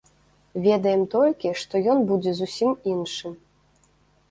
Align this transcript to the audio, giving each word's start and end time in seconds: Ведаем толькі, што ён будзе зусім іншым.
Ведаем 0.67 1.03
толькі, 1.15 1.51
што 1.65 1.83
ён 1.95 2.03
будзе 2.09 2.35
зусім 2.41 2.75
іншым. 2.95 3.39